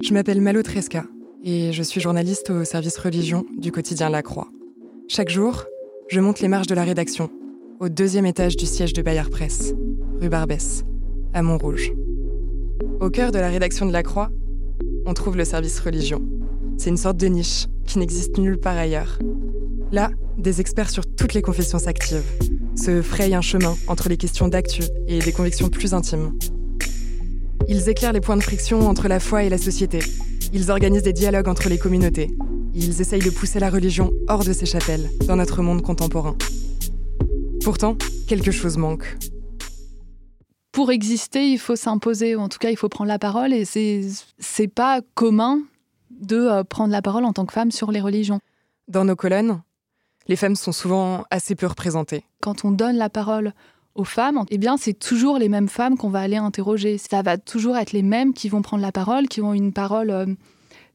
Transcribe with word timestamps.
Je 0.00 0.14
m'appelle 0.14 0.40
Malo 0.40 0.62
Tresca 0.62 1.04
et 1.42 1.72
je 1.72 1.82
suis 1.82 2.00
journaliste 2.00 2.50
au 2.50 2.62
service 2.64 2.96
religion 2.98 3.44
du 3.58 3.72
quotidien 3.72 4.08
La 4.08 4.22
Croix. 4.22 4.46
Chaque 5.08 5.28
jour, 5.28 5.64
je 6.08 6.20
monte 6.20 6.38
les 6.38 6.46
marches 6.46 6.68
de 6.68 6.76
la 6.76 6.84
rédaction, 6.84 7.30
au 7.80 7.88
deuxième 7.88 8.24
étage 8.24 8.56
du 8.56 8.64
siège 8.64 8.92
de 8.92 9.02
Bayard 9.02 9.28
Presse, 9.28 9.74
rue 10.20 10.28
Barbès, 10.28 10.84
à 11.34 11.42
Montrouge. 11.42 11.92
Au 13.00 13.10
cœur 13.10 13.32
de 13.32 13.40
la 13.40 13.48
rédaction 13.48 13.86
de 13.86 13.92
La 13.92 14.04
Croix, 14.04 14.30
on 15.04 15.14
trouve 15.14 15.36
le 15.36 15.44
service 15.44 15.80
religion. 15.80 16.22
C'est 16.76 16.90
une 16.90 16.96
sorte 16.96 17.16
de 17.16 17.26
niche 17.26 17.66
qui 17.84 17.98
n'existe 17.98 18.38
nulle 18.38 18.60
part 18.60 18.76
ailleurs. 18.76 19.18
Là, 19.90 20.12
des 20.38 20.60
experts 20.60 20.90
sur 20.90 21.06
toutes 21.06 21.34
les 21.34 21.42
confessions 21.42 21.80
s'activent, 21.80 22.22
se 22.76 23.02
frayent 23.02 23.34
un 23.34 23.40
chemin 23.40 23.74
entre 23.88 24.08
les 24.08 24.16
questions 24.16 24.46
d'actu 24.46 24.84
et 25.08 25.18
des 25.18 25.32
convictions 25.32 25.68
plus 25.68 25.92
intimes. 25.92 26.38
Ils 27.70 27.90
éclairent 27.90 28.14
les 28.14 28.22
points 28.22 28.38
de 28.38 28.42
friction 28.42 28.88
entre 28.88 29.08
la 29.08 29.20
foi 29.20 29.44
et 29.44 29.50
la 29.50 29.58
société. 29.58 29.98
Ils 30.54 30.70
organisent 30.70 31.02
des 31.02 31.12
dialogues 31.12 31.48
entre 31.48 31.68
les 31.68 31.76
communautés. 31.76 32.34
Ils 32.74 33.02
essayent 33.02 33.20
de 33.20 33.28
pousser 33.28 33.60
la 33.60 33.68
religion 33.68 34.10
hors 34.26 34.42
de 34.42 34.54
ses 34.54 34.64
chapelles, 34.64 35.10
dans 35.26 35.36
notre 35.36 35.60
monde 35.60 35.82
contemporain. 35.82 36.34
Pourtant, 37.62 37.98
quelque 38.26 38.52
chose 38.52 38.78
manque. 38.78 39.18
Pour 40.72 40.90
exister, 40.90 41.46
il 41.46 41.58
faut 41.58 41.76
s'imposer, 41.76 42.36
ou 42.36 42.40
en 42.40 42.48
tout 42.48 42.56
cas, 42.56 42.70
il 42.70 42.76
faut 42.78 42.88
prendre 42.88 43.08
la 43.08 43.18
parole, 43.18 43.52
et 43.52 43.66
c'est, 43.66 44.00
c'est 44.38 44.68
pas 44.68 45.02
commun 45.14 45.60
de 46.10 46.36
euh, 46.36 46.64
prendre 46.64 46.90
la 46.90 47.02
parole 47.02 47.26
en 47.26 47.34
tant 47.34 47.44
que 47.44 47.52
femme 47.52 47.70
sur 47.70 47.92
les 47.92 48.00
religions. 48.00 48.40
Dans 48.88 49.04
nos 49.04 49.16
colonnes, 49.16 49.60
les 50.26 50.36
femmes 50.36 50.56
sont 50.56 50.72
souvent 50.72 51.24
assez 51.30 51.54
peu 51.54 51.66
représentées. 51.66 52.24
Quand 52.40 52.64
on 52.64 52.70
donne 52.70 52.96
la 52.96 53.10
parole 53.10 53.52
aux 53.98 54.04
femmes, 54.04 54.44
eh 54.48 54.58
bien, 54.58 54.76
c'est 54.76 54.94
toujours 54.94 55.38
les 55.38 55.48
mêmes 55.48 55.68
femmes 55.68 55.96
qu'on 55.96 56.08
va 56.08 56.20
aller 56.20 56.36
interroger. 56.36 56.98
Ça 56.98 57.20
va 57.22 57.36
toujours 57.36 57.76
être 57.76 57.92
les 57.92 58.02
mêmes 58.02 58.32
qui 58.32 58.48
vont 58.48 58.62
prendre 58.62 58.82
la 58.82 58.92
parole, 58.92 59.28
qui 59.28 59.40
ont 59.42 59.52
une 59.52 59.72
parole 59.72 60.10
euh, 60.10 60.26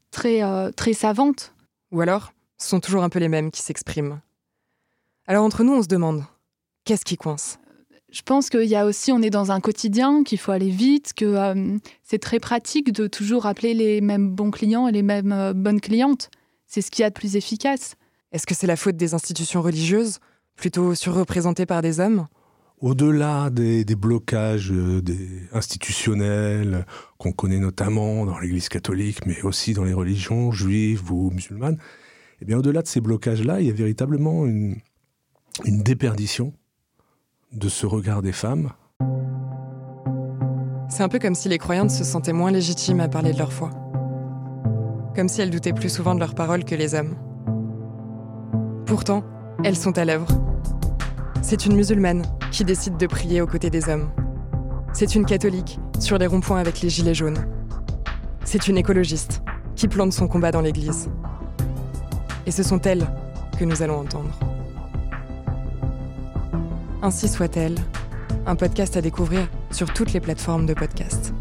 très, 0.10 0.42
euh, 0.42 0.72
très 0.72 0.94
savante. 0.94 1.54
Ou 1.92 2.02
alors, 2.02 2.32
ce 2.58 2.70
sont 2.70 2.80
toujours 2.80 3.04
un 3.04 3.10
peu 3.10 3.20
les 3.20 3.28
mêmes 3.28 3.52
qui 3.52 3.62
s'expriment. 3.62 4.22
Alors 5.28 5.44
entre 5.44 5.64
nous, 5.64 5.74
on 5.74 5.84
se 5.84 5.88
demande, 5.88 6.24
qu'est-ce 6.86 7.06
qui 7.06 7.18
coince? 7.18 7.60
Je 8.10 8.22
pense 8.22 8.50
qu'il 8.50 8.66
y 8.66 8.76
a 8.76 8.86
aussi, 8.86 9.12
on 9.12 9.22
est 9.22 9.30
dans 9.30 9.52
un 9.52 9.60
quotidien, 9.60 10.24
qu'il 10.24 10.38
faut 10.38 10.52
aller 10.52 10.70
vite, 10.70 11.14
que 11.14 11.26
euh, 11.26 11.78
c'est 12.04 12.20
très 12.20 12.40
pratique 12.40 12.94
de 12.94 13.08
toujours 13.08 13.48
appeler 13.48 13.74
les 13.74 14.02
mêmes 14.02 14.30
bons 14.30 14.52
clients 14.52 14.88
et 14.88 14.92
les 14.92 15.02
mêmes 15.02 15.54
bonnes 15.56 15.82
clientes. 15.82 16.30
C'est 16.68 16.82
ce 16.82 16.92
qu'il 16.92 17.02
y 17.02 17.06
a 17.06 17.10
de 17.10 17.16
plus 17.16 17.36
efficace. 17.36 17.96
Est-ce 18.32 18.46
que 18.46 18.56
c'est 18.56 18.68
la 18.68 18.76
faute 18.76 18.96
des 18.96 19.14
institutions 19.14 19.62
religieuses, 19.62 20.20
plutôt 20.56 20.96
surreprésentées 20.96 21.66
par 21.66 21.82
des 21.82 22.00
hommes? 22.00 22.28
Au-delà 22.84 23.50
des, 23.50 23.86
blocages 23.96 24.74
euh, 24.74 25.02
institutionnels 25.54 26.86
qu'on 27.18 27.32
connaît 27.32 27.60
notamment 27.60 28.26
dans 28.26 28.38
l'Église 28.38 28.68
catholique, 28.68 29.26
mais 29.26 29.42
aussi 29.44 29.74
dans 29.74 29.86
les 29.86 29.94
religions 29.94 30.52
juives 30.52 31.10
ou 31.10 31.32
musulmanes, 31.32 31.78
eh 32.42 32.46
bien, 32.46 32.58
au-delà 32.58 32.82
de 32.82 32.88
ces 32.88 33.00
blocages-là, 33.00 33.62
il 33.62 33.68
y 33.68 33.70
a 33.70 33.74
véritablement 33.74 34.46
une, 34.46 34.76
une 35.64 35.82
déperdition 35.82 36.54
de 37.54 37.70
ce 37.70 37.86
regard 37.86 38.22
des 38.22 38.34
femmes. 38.34 38.74
C'est 40.90 41.04
un 41.04 41.10
peu 41.10 41.20
comme 41.20 41.36
si 41.36 41.48
les 41.48 41.60
croyantes 41.60 41.92
se 41.92 42.04
sentaient 42.04 42.34
moins 42.34 42.52
légitimes 42.52 43.00
à 43.00 43.08
parler 43.08 43.32
de 43.32 43.38
leur 43.38 43.54
foi. 43.54 43.70
Comme 45.16 45.30
si 45.30 45.40
elles 45.40 45.52
doutaient 45.52 45.72
plus 45.72 45.90
souvent 45.90 46.16
de 46.16 46.20
leurs 46.20 46.36
paroles 46.36 46.66
que 46.66 46.76
les 46.76 46.96
hommes. 46.96 47.16
Pourtant, 48.86 49.24
elles 49.64 49.78
sont 49.78 49.98
à 49.98 50.04
l'œuvre. 50.04 50.28
C'est 51.42 51.66
une 51.66 51.76
musulmane 51.76 52.24
qui 52.54 52.64
décide 52.64 52.98
de 52.98 53.08
prier 53.08 53.42
aux 53.42 53.48
côtés 53.48 53.72
des 53.72 53.90
hommes. 53.90 54.12
C'est 54.94 55.16
une 55.16 55.26
catholique 55.26 55.80
sur 56.00 56.20
les 56.20 56.28
ronds-points 56.28 56.60
avec 56.60 56.82
les 56.82 56.90
gilets 56.90 57.16
jaunes. 57.16 57.48
C'est 58.46 58.68
une 58.68 58.78
écologiste 58.78 59.42
qui 59.76 59.88
plante 59.88 60.14
son 60.14 60.28
combat 60.28 60.52
dans 60.52 60.62
l'église. 60.62 61.10
Et 62.46 62.52
ce 62.52 62.62
sont 62.62 62.80
elles 62.82 63.08
que 63.58 63.66
nous 63.66 63.82
allons 63.82 64.00
entendre. 64.00 64.30
Ainsi 67.02 67.28
soit-elle, 67.28 67.76
un 68.46 68.56
podcast 68.56 68.96
à 68.98 69.02
découvrir 69.02 69.48
sur 69.72 69.92
toutes 69.92 70.14
les 70.14 70.20
plateformes 70.20 70.68
de 70.68 70.76
podcast. 70.76 71.34